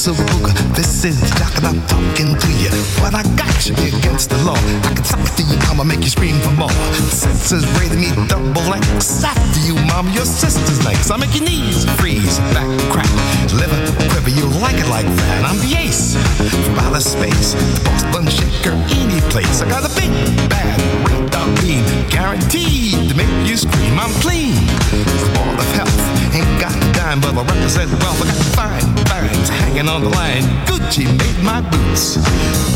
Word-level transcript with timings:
Silver 0.00 0.24
booga. 0.32 0.48
This 0.72 1.04
is 1.04 1.20
jock 1.36 1.52
and 1.60 1.66
I'm 1.68 1.80
talking 1.84 2.32
to 2.32 2.50
you. 2.56 2.72
What 3.04 3.12
I 3.12 3.20
got 3.36 3.52
you 3.68 3.76
against 3.76 4.30
the 4.32 4.40
law. 4.48 4.56
I 4.56 4.96
can 4.96 5.04
it 5.04 5.36
to 5.36 5.44
you, 5.44 5.60
mama, 5.68 5.84
make 5.84 6.00
you 6.00 6.08
scream 6.08 6.40
for 6.40 6.56
more. 6.56 6.72
Senses 7.12 7.68
rated 7.76 8.00
me 8.00 8.08
double 8.24 8.64
X. 8.72 9.22
After 9.22 9.60
you, 9.60 9.76
mom, 9.92 10.08
your 10.16 10.24
sister's 10.24 10.80
legs. 10.88 11.10
I 11.10 11.18
make 11.20 11.36
your 11.36 11.44
knees 11.44 11.84
freeze, 12.00 12.40
back 12.56 12.64
crack, 12.88 13.12
liver 13.52 13.76
quiver. 14.08 14.32
You 14.32 14.48
like 14.64 14.80
it 14.80 14.88
like 14.88 15.04
that. 15.04 15.44
I'm 15.44 15.60
the 15.60 15.76
ace 15.76 16.16
from 16.16 16.80
outer 16.80 17.04
space, 17.04 17.52
the 17.52 17.84
boss 17.84 18.02
bun 18.08 18.24
shaker, 18.24 18.72
any 18.96 19.20
place. 19.28 19.60
I 19.60 19.68
got 19.68 19.84
a 19.84 19.92
big 20.00 20.08
bad 20.48 20.80
red 21.04 21.28
dot 21.28 21.44
beam, 21.60 21.84
guaranteed 22.08 23.12
to 23.12 23.14
make 23.14 23.28
you 23.44 23.60
scream. 23.60 24.00
I'm 24.00 24.12
clean, 24.24 24.56
the 24.96 25.28
ball 25.36 25.60
of 25.60 25.68
health. 25.76 25.92
Ain't 26.32 26.48
got 26.56 26.72
a 26.72 26.92
dime, 26.96 27.20
but 27.20 27.36
I 27.36 27.44
represent 27.44 27.92
wealth. 28.00 28.24
I 28.24 28.32
got 28.32 28.40
fine 28.56 29.09
finds 29.20 29.48
hanging 29.48 29.88
on 29.88 30.02
the 30.02 30.08
line. 30.08 30.42
Gucci 30.66 31.04
made 31.04 31.44
my 31.44 31.60
boots. 31.60 32.16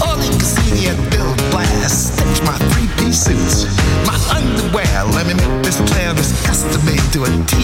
Oleg 0.03 0.33
Cassini 0.41 0.89
and 0.89 1.11
Bill 1.11 1.35
Blass 1.51 2.13
stitch 2.13 2.43
my 2.45 2.57
three-piece 2.59 2.84
suits. 3.15 3.65
My 4.07 4.19
underwear, 4.35 5.05
let 5.15 5.27
me 5.27 5.35
make 5.35 5.63
this 5.63 5.79
clear, 5.91 6.11
is 6.19 6.35
custom 6.43 6.85
made 6.85 7.03
to 7.15 7.23
a 7.25 7.31
T. 7.47 7.55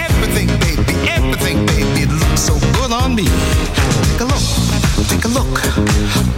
Everything, 0.00 0.48
baby, 0.64 0.94
everything, 1.08 1.66
baby, 1.66 2.08
it 2.08 2.10
looks 2.10 2.40
so 2.40 2.54
good 2.80 2.90
on 2.90 3.14
me. 3.14 3.28
Take 4.16 4.20
a 4.20 4.24
look, 4.24 4.46
take 5.08 5.24
a 5.24 5.28
look. 5.28 5.54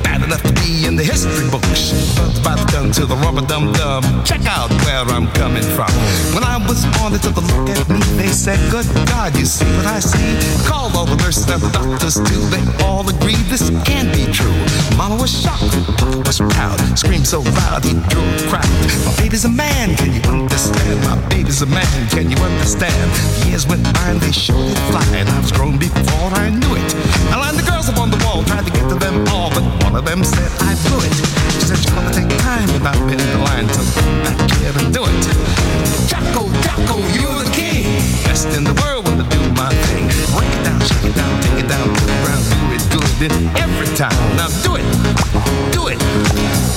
Bad 0.02 0.22
enough 0.22 0.42
to 0.42 0.52
be 0.54 0.86
in 0.86 0.96
the 0.96 1.04
history 1.04 1.48
books. 1.50 1.94
But 2.42 2.58
about 2.58 2.94
to 2.94 3.06
the 3.06 3.16
rubber 3.16 3.46
dum 3.46 3.72
dum. 3.72 4.02
Check 4.24 4.46
out 4.46 4.70
where 4.84 5.04
I'm 5.04 5.28
coming 5.32 5.62
from. 5.62 5.90
When 6.34 6.44
I 6.44 6.56
was 6.56 6.86
born, 6.98 7.12
they 7.12 7.18
took 7.18 7.36
a 7.36 7.44
look 7.44 7.68
at 7.68 7.88
me. 7.88 8.00
They 8.16 8.28
said, 8.28 8.58
Good 8.70 8.86
God, 9.06 9.36
you 9.36 9.44
see 9.44 9.66
what 9.76 9.86
I 9.86 10.00
see? 10.00 10.38
Call 10.66 10.94
all 10.96 11.06
the 11.06 11.16
nurses 11.16 11.48
and 11.50 11.60
doctors 11.72 12.16
too. 12.16 12.42
They 12.50 12.62
all 12.84 13.08
agreed 13.08 13.44
this 13.52 13.70
can't 13.84 14.12
be 14.14 14.30
true. 14.32 14.54
Mama 14.96 15.16
was 15.16 15.30
shocked, 15.30 15.74
Papa 15.98 16.18
was 16.24 16.38
proud. 16.38 16.78
Screamed 16.98 17.26
so 17.26 17.40
loud 17.40 17.84
he 17.84 17.94
drew 18.16 18.48
a. 18.48 18.62
My 19.04 19.14
baby's 19.16 19.44
a 19.44 19.48
man, 19.48 19.96
can 19.96 20.12
you 20.12 20.22
understand? 20.30 21.00
My 21.04 21.16
baby's 21.28 21.62
a 21.62 21.66
man, 21.66 22.08
can 22.08 22.30
you 22.30 22.36
understand? 22.38 23.10
Years 23.46 23.66
went 23.66 23.82
by 23.92 24.08
and 24.08 24.20
they 24.20 24.32
showed 24.32 24.70
it 24.70 24.78
fly, 24.88 25.04
and 25.12 25.28
I 25.28 25.38
was 25.40 25.52
grown 25.52 25.78
before 25.78 26.30
I 26.32 26.50
knew 26.50 26.72
it. 26.74 26.88
I 27.32 27.36
lined 27.40 27.58
the 27.58 27.68
girls 27.68 27.88
up 27.88 27.98
on 27.98 28.10
the 28.10 28.20
wall, 28.24 28.42
tried 28.44 28.64
to 28.64 28.72
get 28.72 28.88
to 28.88 28.96
them 28.96 29.26
all, 29.28 29.50
but 29.50 29.64
one 29.84 29.94
of 29.96 30.04
them 30.04 30.24
said 30.24 30.50
I 30.60 30.72
blew 30.88 31.00
it. 31.04 31.14
She 31.52 31.60
said 31.68 31.78
she's 31.78 31.92
gonna 31.92 32.12
take 32.12 32.30
time 32.40 32.68
and 32.70 32.86
I've 32.86 33.00
been 33.08 33.20
in 33.20 33.30
the 33.36 33.42
line 33.44 33.66
to 33.68 33.80
back 34.24 34.38
here 34.56 34.72
and 34.80 34.88
do 34.94 35.02
it. 35.04 35.22
Jocko, 36.08 36.48
Jocko, 36.64 36.96
you're 37.16 37.36
the 37.42 37.50
king. 37.52 38.00
Best 38.24 38.48
in 38.56 38.64
the 38.64 38.74
world 38.82 39.04
when 39.06 39.20
I 39.20 39.26
do 39.28 39.40
my 39.52 39.70
thing. 39.90 40.06
Break 40.32 40.50
it 40.56 40.62
down, 40.64 40.80
shake 40.80 41.04
it 41.10 41.14
down, 41.14 41.32
take 41.42 41.64
it 41.64 41.68
down, 41.68 41.88
it 41.90 42.10
around, 42.24 42.55
do 43.18 43.24
it 43.24 43.32
every 43.56 43.88
time, 43.96 44.12
now 44.36 44.48
do 44.60 44.76
it, 44.76 44.84
do 45.72 45.88
it. 45.88 45.96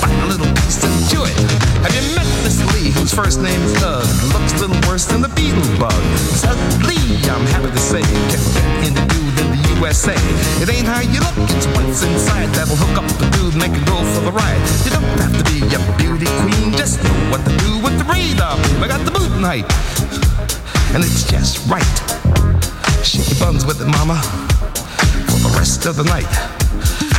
Find 0.00 0.16
a 0.24 0.26
little 0.26 0.48
piece 0.64 0.80
and 0.80 0.96
chew 1.12 1.24
it. 1.24 1.36
Have 1.84 1.92
you 1.92 2.16
met 2.16 2.24
Miss 2.40 2.56
Lee, 2.72 2.88
whose 2.90 3.12
first 3.12 3.42
name 3.42 3.60
is 3.60 3.74
Doug? 3.76 4.08
Looks 4.32 4.56
a 4.56 4.64
little 4.64 4.80
worse 4.88 5.04
than 5.04 5.20
the 5.20 5.28
beetle 5.36 5.60
bug. 5.76 5.92
Suddenly, 6.16 6.96
I'm 7.28 7.44
happy 7.44 7.68
to 7.68 7.78
say, 7.78 8.00
kept 8.32 8.48
the 8.80 9.04
dude 9.12 9.36
in 9.36 9.48
the 9.52 9.60
USA. 9.76 10.16
It 10.64 10.72
ain't 10.72 10.88
how 10.88 11.00
you 11.04 11.20
look, 11.20 11.36
it's 11.52 11.66
what's 11.76 12.02
inside 12.08 12.48
that'll 12.56 12.76
hook 12.76 12.96
up 12.96 13.08
the 13.20 13.28
dude, 13.36 13.56
make 13.60 13.76
it 13.76 13.84
go 13.84 14.00
for 14.16 14.24
the 14.24 14.32
ride. 14.32 14.60
You 14.88 14.96
don't 14.96 15.04
have 15.20 15.36
to 15.36 15.44
be 15.44 15.60
a 15.68 15.80
beauty 16.00 16.28
queen, 16.40 16.72
just 16.72 17.04
know 17.04 17.16
what 17.28 17.44
to 17.44 17.52
do 17.68 17.84
with 17.84 18.00
the 18.00 18.06
radar. 18.08 18.56
I 18.80 18.88
got 18.88 19.04
the 19.04 19.12
boot 19.12 19.28
height, 19.44 19.68
and 20.96 21.04
it's 21.04 21.28
just 21.28 21.68
right. 21.68 21.84
Shake 23.04 23.28
your 23.28 23.38
buns 23.40 23.66
with 23.66 23.80
it, 23.80 23.88
mama, 23.92 24.16
the 25.42 25.48
rest 25.56 25.86
of 25.86 25.96
the 25.96 26.04
night. 26.04 26.28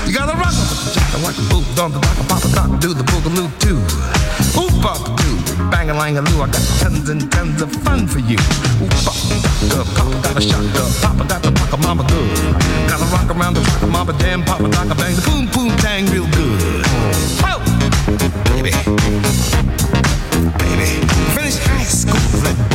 You 0.05 0.13
gotta 0.13 0.37
rock 0.37 0.53
the 0.53 0.91
jack 0.93 1.09
like 1.23 1.37
a 1.37 1.45
boot, 1.49 1.65
on 1.79 1.91
the 1.91 1.99
dock, 1.99 2.17
pop 2.27 2.43
a 2.45 2.49
doc, 2.53 2.79
do 2.79 2.93
the 2.93 3.03
boogaloo 3.03 3.49
too. 3.59 3.79
Oop, 4.59 4.73
pop, 4.81 5.01
do, 5.21 5.31
bang 5.71 5.89
a 5.89 5.93
lang 5.93 6.17
a 6.17 6.21
loo. 6.21 6.41
I 6.41 6.47
got 6.47 6.65
tons 6.79 7.09
and 7.09 7.31
tons 7.31 7.61
of 7.61 7.71
fun 7.83 8.07
for 8.07 8.19
you. 8.19 8.37
Oop, 8.81 8.93
pop, 9.05 9.17
doc, 9.69 9.87
papa 9.97 10.15
got 10.21 10.37
a 10.37 10.41
shotgun, 10.41 10.91
papa 11.01 11.23
got 11.27 11.41
the 11.41 11.51
rock 11.51 11.79
mama 11.81 12.03
good. 12.09 12.29
Gotta 12.89 13.05
rock 13.09 13.29
around 13.33 13.53
the 13.55 13.61
rock, 13.61 13.89
mama 13.89 14.13
damn, 14.19 14.43
papa 14.43 14.69
doc, 14.69 14.87
bang 14.97 15.15
the 15.15 15.21
boom, 15.25 15.45
boom, 15.53 15.71
tang 15.77 16.05
real 16.13 16.27
good. 16.37 16.85
Oh, 17.45 17.59
baby, 18.49 18.71
baby. 20.61 20.89
Finished 21.33 21.61
high 21.65 21.83
school 21.83 22.70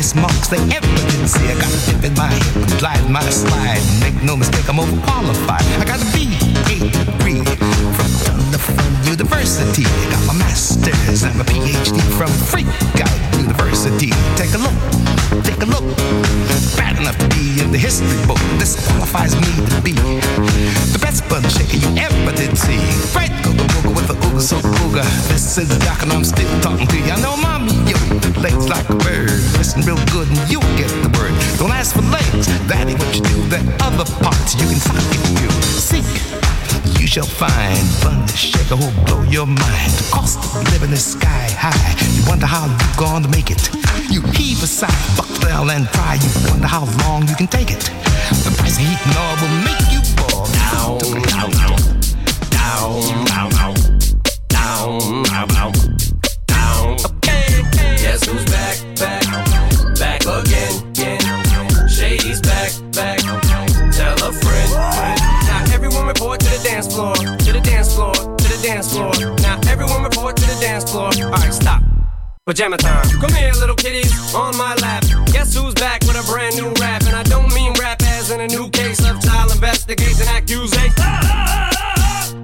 the 0.00 0.06
highest 0.06 0.16
marks 0.16 0.48
did 0.48 1.28
see. 1.28 1.46
I 1.46 1.54
got 1.54 1.68
a 1.68 1.80
dip 1.86 2.04
in 2.04 2.14
my 2.14 2.28
hip, 2.28 2.78
glide 2.78 3.10
my 3.10 3.20
slide. 3.28 3.82
Make 4.00 4.22
no 4.22 4.36
mistake, 4.36 4.68
I'm 4.68 4.76
overqualified. 4.76 5.64
I 5.78 5.84
got 5.84 6.00
a 6.00 6.08
B, 6.14 6.36
A 6.72 6.90
degree 7.04 7.79
from 8.60 8.76
University. 9.08 9.84
Got 10.12 10.26
my 10.26 10.36
master's 10.38 11.24
and 11.24 11.36
my 11.36 11.44
PhD 11.44 11.96
from 12.16 12.28
Freak 12.28 12.68
Out 13.00 13.16
University. 13.40 14.12
Take 14.36 14.52
a 14.54 14.60
look, 14.60 14.76
take 15.42 15.60
a 15.62 15.68
look. 15.68 15.84
Bad 16.76 17.00
enough 17.00 17.16
to 17.18 17.28
be 17.32 17.60
in 17.62 17.72
the 17.72 17.78
history 17.78 18.20
book. 18.26 18.40
This 18.60 18.76
qualifies 18.86 19.34
me 19.34 19.50
to 19.72 19.80
be 19.82 19.92
the 19.92 20.98
best 21.00 21.28
bun 21.28 21.42
shaker 21.48 21.76
you 21.76 21.90
ever 21.96 22.32
did 22.36 22.56
see. 22.56 22.78
Right, 23.16 23.32
go 23.42 23.50
the 23.52 23.64
booger 23.72 23.94
with 23.96 24.06
the 24.08 24.14
ooga 24.14 24.42
so. 24.42 24.56
This 25.32 25.58
is 25.58 25.68
the 25.68 25.78
Doc 25.84 26.02
and 26.02 26.12
I'm 26.12 26.24
still 26.24 26.50
talking 26.60 26.86
to 26.86 26.96
you. 26.96 27.12
I 27.12 27.20
know 27.20 27.36
mommy, 27.36 27.72
yo, 27.88 27.96
legs 28.40 28.68
like 28.68 28.88
a 28.90 28.96
bird. 28.96 29.30
Listen 29.56 29.82
real 29.82 30.00
good 30.12 30.28
and 30.28 30.38
you'll 30.50 30.62
get 30.76 30.90
the 31.02 31.10
word. 31.16 31.32
Don't 31.58 31.72
ask 31.72 31.94
for 31.96 32.02
legs, 32.02 32.46
that 32.68 32.86
ain't 32.86 32.98
what 32.98 33.14
you 33.14 33.22
do. 33.22 33.36
The 33.48 33.60
other 33.80 34.04
parts 34.22 34.54
you 34.54 34.66
can 34.68 34.80
suck 34.80 34.96
if 34.96 35.24
you 35.40 35.48
seek 35.80 36.49
you 37.00 37.06
shall 37.06 37.26
find. 37.26 37.78
Fun 38.02 38.26
to 38.26 38.36
shake 38.36 38.70
will 38.70 38.92
blow 39.04 39.22
your 39.24 39.46
mind. 39.46 39.92
The 39.98 40.08
cost 40.12 40.38
of 40.38 40.72
living 40.72 40.92
is 40.92 41.04
sky 41.04 41.48
high. 41.56 41.94
You 42.14 42.22
wonder 42.28 42.46
how 42.46 42.66
you're 42.66 42.96
going 42.96 43.22
to 43.22 43.28
make 43.28 43.50
it. 43.50 43.70
You 44.10 44.22
heave 44.32 44.62
a 44.62 44.66
sigh, 44.66 44.88
buckle 45.16 45.70
and 45.70 45.86
cry. 45.88 46.18
You 46.20 46.30
wonder 46.50 46.66
how 46.66 46.84
long 47.04 47.26
you 47.28 47.34
can 47.34 47.46
take 47.46 47.70
it. 47.70 47.80
The 48.44 48.54
price 48.56 48.76
of 48.78 48.84
heat 48.84 49.00
and 49.06 49.16
oil 49.16 49.36
will 49.40 49.56
make 49.66 49.86
you 49.90 50.00
boil. 50.16 50.46
Down, 50.70 50.98
down, 51.30 51.50
down, 51.50 51.80
down, 52.50 52.90
down, 53.26 53.74
down, 54.48 55.22
down, 55.24 55.48
down. 55.48 56.19
Pajama 72.50 72.76
time. 72.78 73.08
Come 73.20 73.32
here, 73.34 73.52
little 73.62 73.76
kitties, 73.76 74.10
on 74.34 74.56
my 74.56 74.74
lap. 74.82 75.04
Guess 75.30 75.54
who's 75.54 75.72
back 75.74 76.00
with 76.02 76.18
a 76.18 76.26
brand 76.26 76.56
new 76.56 76.66
rap? 76.82 77.06
And 77.06 77.14
I 77.14 77.22
don't 77.22 77.46
mean 77.54 77.72
rap 77.78 78.02
as 78.02 78.32
in 78.32 78.40
a 78.40 78.48
new 78.48 78.68
case 78.70 78.98
of 79.08 79.22
child 79.22 79.52
investigation 79.52 80.26
accusation. 80.26 80.90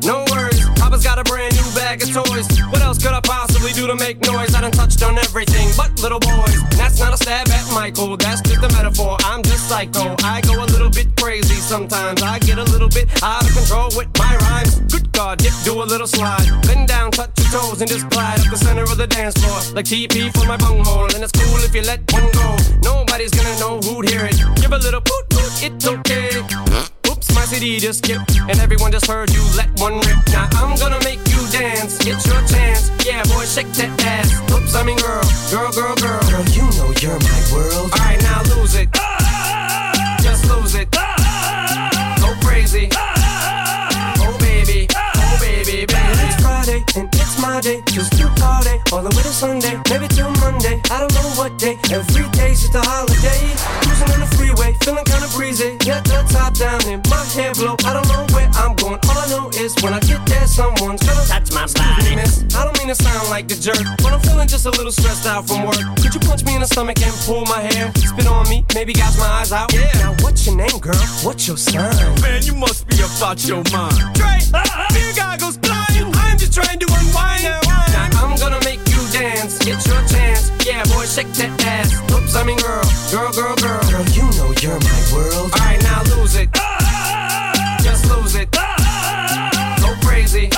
No 0.06 0.22
worries, 0.30 0.62
Papa's 0.78 1.02
got 1.02 1.18
a 1.18 1.24
brand 1.24 1.56
new 1.56 1.66
bag 1.74 2.04
of 2.04 2.14
toys. 2.14 2.46
What 2.70 2.82
else 2.82 3.02
could 3.02 3.14
I 3.14 3.20
possibly 3.20 3.72
do 3.72 3.88
to 3.88 3.96
make 3.96 4.20
noise? 4.20 4.54
I 4.54 4.60
done 4.60 4.70
touched 4.70 5.02
on 5.02 5.18
everything 5.18 5.70
but 5.76 5.90
little 5.98 6.20
boys. 6.20 6.62
That's 6.78 7.00
not 7.00 7.12
a 7.12 7.16
stab 7.16 7.48
at 7.48 7.66
Michael, 7.74 8.16
that's 8.16 8.42
just 8.42 8.62
a 8.62 8.68
metaphor. 8.78 9.16
I'm 9.24 9.42
just 9.42 9.68
psycho. 9.68 10.14
I 10.22 10.40
go 10.42 10.62
a 10.62 10.70
little 10.70 10.90
bit 10.90 11.08
crazy 11.16 11.56
sometimes. 11.56 12.22
I 12.22 12.38
get 12.38 12.58
a 12.58 12.64
little 12.70 12.88
bit 12.88 13.10
out 13.24 13.42
of 13.42 13.52
control 13.56 13.90
with 13.96 14.06
my 14.20 14.36
rhymes. 14.36 14.78
Good 14.86 15.10
God, 15.10 15.38
dip, 15.38 15.52
do 15.64 15.82
a 15.82 15.84
little 15.84 16.06
slide. 16.06 16.46
Bend 16.62 16.86
down, 16.86 17.10
touch 17.10 17.35
toes, 17.56 17.80
and 17.80 17.88
just 17.88 18.08
glide 18.10 18.40
up 18.40 18.50
the 18.50 18.56
center 18.56 18.82
of 18.82 18.96
the 18.96 19.06
dance 19.06 19.34
floor. 19.40 19.58
Like 19.74 19.86
TP 19.86 20.32
for 20.36 20.46
my 20.46 20.56
bunghole. 20.56 21.08
And 21.14 21.22
it's 21.24 21.32
cool 21.32 21.60
if 21.64 21.74
you 21.74 21.82
let 21.82 22.00
one 22.12 22.28
go. 22.32 22.48
Nobody's 22.82 23.32
gonna 23.32 23.56
know 23.58 23.80
who'd 23.80 24.08
hear 24.08 24.24
it. 24.26 24.36
Give 24.60 24.72
a 24.72 24.78
little 24.78 25.00
poot 25.00 25.24
poot, 25.30 25.52
it's 25.64 25.86
okay. 25.86 26.28
Oops, 27.08 27.26
my 27.34 27.44
CD 27.44 27.78
just 27.78 28.04
skipped, 28.04 28.36
and 28.50 28.58
everyone 28.60 28.92
just 28.92 29.06
heard 29.06 29.30
you 29.30 29.42
let 29.56 29.68
one 29.80 29.96
rip. 30.06 30.20
Now 30.32 30.48
I'm 30.60 30.76
gonna 30.76 31.00
make 31.04 31.20
you 31.32 31.40
dance, 31.50 31.98
get 31.98 32.18
your 32.26 32.42
chance. 32.46 32.90
Yeah, 33.06 33.22
boy, 33.24 33.44
shake 33.44 33.72
that 33.80 33.92
ass. 34.04 34.28
Oops, 34.52 34.74
I 34.74 34.82
mean 34.82 34.98
girl, 34.98 35.24
girl, 35.50 35.72
girl, 35.72 35.94
girl. 35.96 36.22
Girl, 36.30 36.44
you 36.56 36.66
know 36.76 36.90
you're 37.00 37.20
my 37.30 37.40
world. 37.52 37.92
Alright, 37.92 38.20
now 38.22 38.42
lose 38.54 38.74
it. 38.74 38.88
Just 40.22 40.44
lose 40.50 40.74
it. 40.74 40.90
Go 42.20 42.28
crazy. 42.44 42.88
Oh 42.92 43.15
my 47.56 47.62
day. 47.62 47.80
Just 47.86 48.12
to 48.18 48.28
party 48.36 48.76
all 48.92 49.00
the 49.00 49.08
way 49.16 49.22
to 49.24 49.32
Sunday, 49.32 49.80
maybe 49.88 50.06
till 50.08 50.30
Monday. 50.44 50.76
I 50.92 51.00
don't 51.00 51.14
know 51.16 51.28
what 51.40 51.56
day. 51.58 51.78
Every 51.90 52.28
day's 52.36 52.60
just 52.60 52.74
a 52.74 52.82
holiday. 52.84 53.40
Cruising 53.80 54.12
on 54.12 54.20
the 54.20 54.28
freeway, 54.36 54.76
feeling 54.84 55.06
kinda 55.08 55.28
breezy. 55.32 55.70
Got 55.80 56.04
the 56.04 56.20
top 56.28 56.52
down 56.52 56.80
and 56.84 57.00
my 57.08 57.22
hair 57.32 57.52
blow. 57.54 57.76
I 57.88 57.96
don't 57.96 58.08
know 58.12 58.24
where 58.34 58.50
I'm 58.60 58.76
going. 58.76 59.00
All 59.08 59.18
I 59.24 59.26
know 59.32 59.48
is 59.56 59.72
when 59.80 59.94
I 59.94 60.00
get 60.00 60.20
there, 60.26 60.46
someone's 60.46 61.00
gonna 61.06 61.24
touch 61.32 61.48
my 61.56 61.64
body. 61.80 62.16
Miss, 62.16 62.44
I 62.52 62.64
don't 62.64 62.76
mean 62.78 62.88
to 62.88 62.98
sound 63.06 63.30
like 63.30 63.48
the 63.48 63.56
jerk, 63.56 63.84
but 64.02 64.12
I'm 64.12 64.20
feeling 64.20 64.48
just 64.48 64.66
a 64.66 64.72
little 64.76 64.92
stressed 64.92 65.26
out 65.26 65.48
from 65.48 65.64
work. 65.64 65.80
Could 66.02 66.12
you 66.12 66.20
punch 66.28 66.44
me 66.44 66.56
in 66.56 66.60
the 66.60 66.68
stomach 66.68 67.00
and 67.00 67.14
pull 67.24 67.46
my 67.46 67.60
hair? 67.72 67.90
Spit 67.96 68.26
on 68.26 68.44
me, 68.50 68.66
maybe 68.74 68.92
gouge 68.92 69.16
my 69.16 69.30
eyes 69.40 69.52
out. 69.52 69.72
Yeah. 69.72 69.88
Now 70.04 70.12
what's 70.20 70.44
your 70.44 70.56
name, 70.56 70.78
girl? 70.78 71.00
What's 71.24 71.48
your 71.48 71.56
sign? 71.56 71.96
Man, 72.20 72.42
you 72.44 72.54
must 72.54 72.86
be 72.88 73.00
about 73.00 73.40
your 73.48 73.62
mind. 73.72 73.96
Dre, 74.12 74.36
beer 74.92 75.12
goggles 75.16 75.56
blind. 75.56 75.95
I'm 76.36 76.40
just 76.40 76.52
trying 76.52 76.78
to 76.78 76.84
unwind. 76.84 77.44
Now 77.44 78.10
I'm 78.20 78.36
gonna 78.36 78.60
make 78.68 78.80
you 78.92 79.00
dance. 79.08 79.56
get 79.64 79.80
your 79.88 80.04
chance. 80.04 80.52
Yeah, 80.66 80.84
boy, 80.84 81.06
shake 81.08 81.32
that 81.40 81.56
ass. 81.64 81.96
Oops, 82.12 82.36
I 82.36 82.44
mean 82.44 82.58
girl, 82.60 82.84
girl, 83.08 83.32
girl, 83.32 83.56
girl. 83.56 83.80
Girl, 83.88 84.04
you 84.12 84.28
know 84.36 84.52
you're 84.60 84.76
my 84.76 85.00
world. 85.16 85.48
All 85.48 85.64
right, 85.64 85.80
now 85.80 86.04
lose 86.12 86.36
it. 86.36 86.52
Just 87.80 88.04
lose 88.12 88.36
it. 88.36 88.52
Go 88.52 89.96
crazy. 90.04 90.52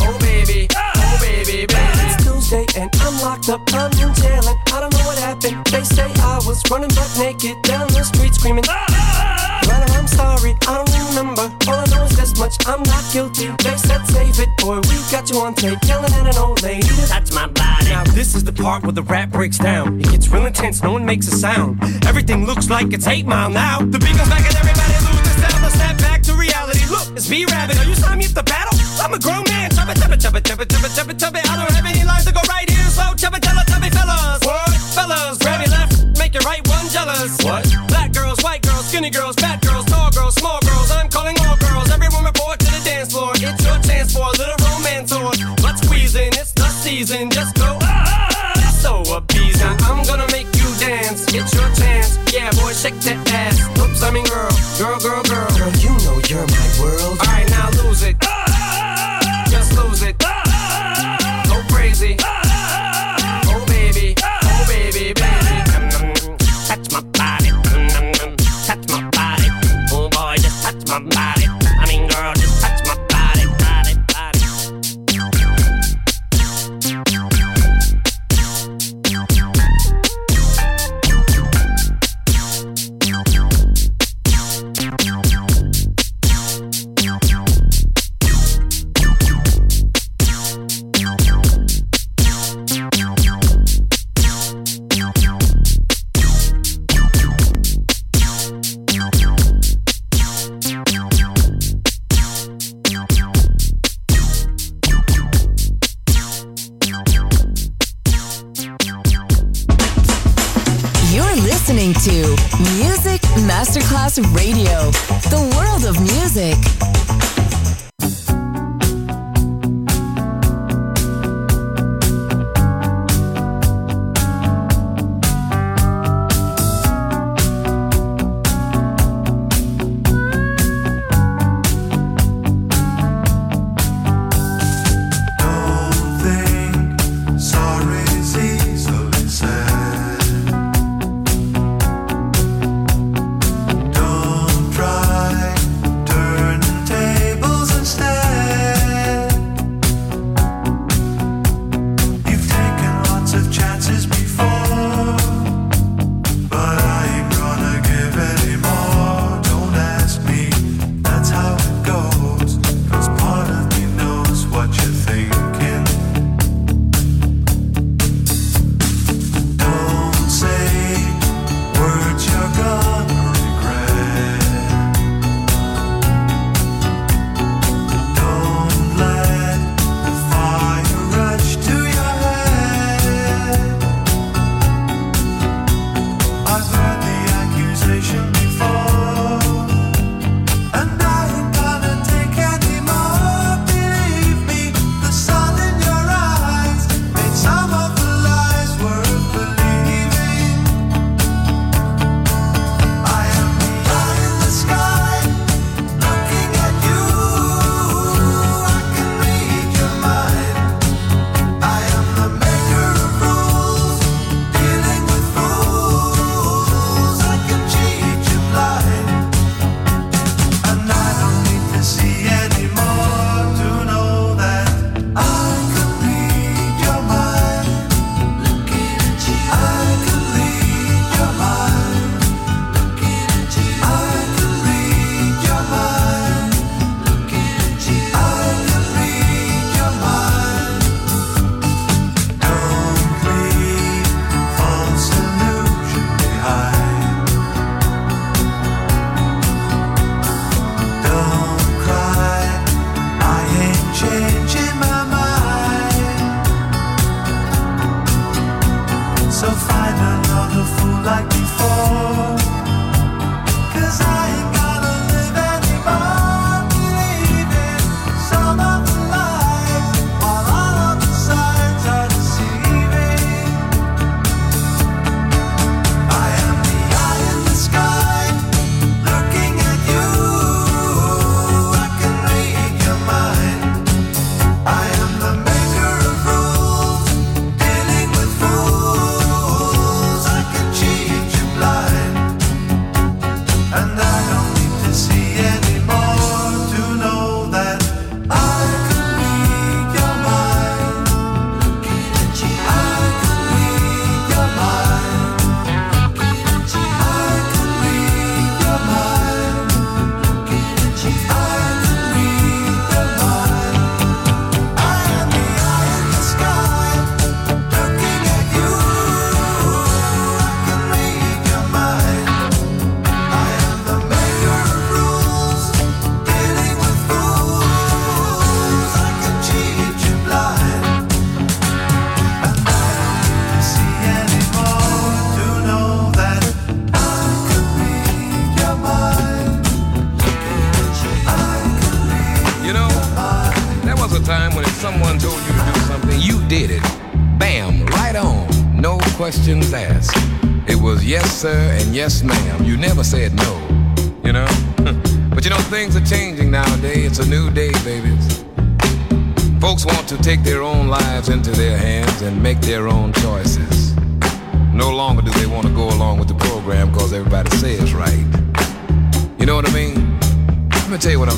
Oh 0.00 0.16
baby, 0.24 0.72
oh 0.72 1.18
baby, 1.20 1.68
baby. 1.68 2.00
It's 2.08 2.24
Tuesday 2.24 2.64
and 2.80 2.88
I'm 3.04 3.12
locked 3.20 3.52
up. 3.52 3.60
I'm 3.76 3.92
in 4.00 4.08
jail 4.16 4.40
and 4.40 4.58
I 4.72 4.80
don't 4.80 4.92
know 4.96 5.04
what 5.04 5.18
happened. 5.18 5.66
They 5.68 5.84
say 5.84 6.08
I 6.24 6.40
was 6.48 6.64
running 6.70 6.88
butt 6.96 7.12
naked 7.20 7.60
down 7.60 7.92
the 7.92 8.08
street 8.08 8.32
screaming. 8.32 8.64
But 8.64 9.84
I'm 9.92 10.06
sorry, 10.08 10.56
I 10.64 10.80
don't 10.80 10.88
remember. 11.12 11.44
All 11.68 11.76
I 11.76 11.76
know 11.76 11.84
is 11.84 11.85
this 12.36 12.58
much, 12.58 12.66
I'm 12.66 12.82
not 12.82 13.04
guilty. 13.12 13.48
They 13.62 13.76
said 13.76 14.04
save 14.06 14.38
it, 14.40 14.48
boy, 14.58 14.76
we 14.88 14.96
got 15.10 15.30
you 15.30 15.38
on 15.40 15.54
tape. 15.54 15.78
Yelling 15.86 16.12
at 16.12 16.34
an 16.34 16.36
old 16.38 16.62
lady 16.62 16.86
touch 17.06 17.32
my 17.32 17.46
body. 17.46 17.90
Now 17.90 18.04
this 18.04 18.34
is 18.34 18.44
the 18.44 18.52
part 18.52 18.82
where 18.82 18.92
the 18.92 19.02
rap 19.02 19.30
breaks 19.30 19.58
down. 19.58 20.00
It 20.00 20.10
gets 20.10 20.28
real 20.28 20.46
intense, 20.46 20.82
no 20.82 20.92
one 20.92 21.04
makes 21.04 21.28
a 21.28 21.36
sound. 21.36 21.82
Everything 22.06 22.46
looks 22.46 22.70
like 22.70 22.92
it's 22.92 23.06
8 23.06 23.26
Mile 23.26 23.50
now. 23.50 23.78
The 23.78 23.98
beat 23.98 24.16
goes 24.16 24.28
back 24.28 24.44
and 24.46 24.56
everybody 24.56 24.96
loses 25.06 25.36
sound. 25.42 25.62
Let's 25.62 25.74
snap 25.74 25.98
back 25.98 26.22
to 26.24 26.34
reality. 26.34 26.84
Look, 26.90 27.16
it's 27.16 27.28
B-Rabbit. 27.28 27.78
Are 27.78 27.84
you 27.84 27.94
signing 27.94 28.18
me 28.18 28.26
up 28.26 28.32
to 28.32 28.42
battle? 28.42 28.78
I'm 29.00 29.12
a 29.14 29.18
grown 29.18 29.44
man. 29.48 29.70
Chubba, 29.70 29.94
chubba, 29.94 30.16
chubba, 30.16 30.40
chubba, 30.40 30.64
chubba, 30.66 30.88
chubba, 30.88 31.14
chubba. 31.14 31.40
I 31.48 31.56
don't 31.56 31.72
have 31.72 31.86
any 31.86 32.04
lines 32.04 32.24
to 32.26 32.32
go 32.32 32.40
right 32.48 32.68
here, 32.68 32.90
so 32.90 33.02
chubba, 33.14 33.38
chubba, 33.40 33.64
chubby 33.68 33.90
fellas. 33.90 34.40
What? 34.44 34.70
Fellas, 34.96 35.38
grab 35.38 35.60
your 35.60 35.70
left, 35.70 36.18
make 36.18 36.34
your 36.34 36.42
right 36.42 36.66
one 36.68 36.88
jealous. 36.88 37.36
What? 37.44 37.64
Black 37.88 38.12
girls, 38.12 38.42
white 38.42 38.62
girls, 38.62 38.86
skinny 38.88 39.10
girls, 39.10 39.36
Just 47.24 47.54
go. 47.56 47.78
ah, 47.80 48.28
So 48.82 49.00
appeasing. 49.16 49.76
Now 49.78 49.94
I'm 49.94 50.04
gonna 50.04 50.26
make 50.32 50.46
you 50.60 50.68
dance. 50.78 51.24
get 51.32 51.50
your 51.54 51.68
chance. 51.74 52.18
Yeah, 52.32 52.50
boy, 52.52 52.72
shake 52.74 53.00
that 53.08 53.16
ass. 53.32 53.56
Oops, 53.80 54.02
I 54.02 54.10
mean 54.10 54.24
girl, 54.26 54.50
girl, 54.78 55.00
girl, 55.00 55.22
girl. 55.24 55.55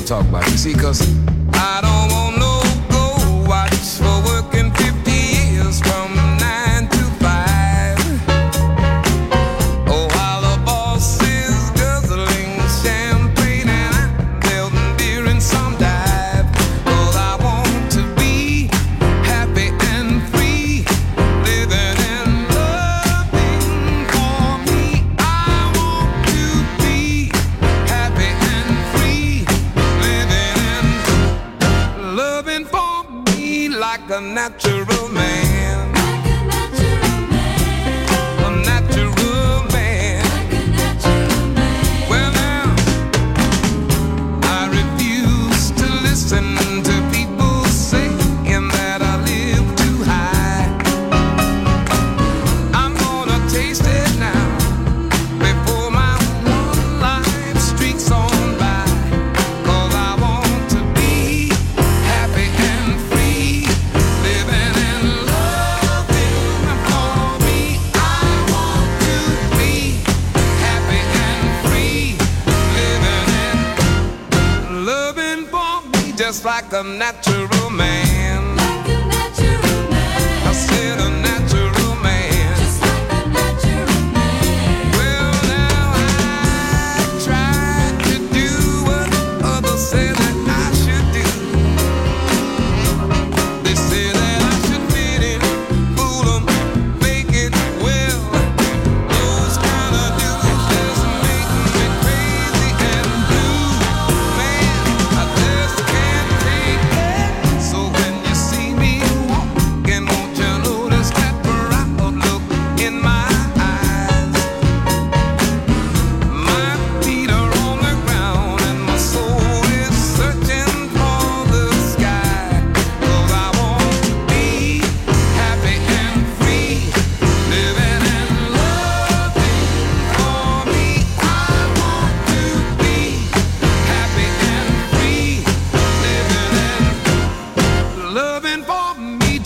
talk 0.09 0.25
about. 0.27 0.48
natural 34.33 34.78
them 76.79 76.97
not 76.97 77.38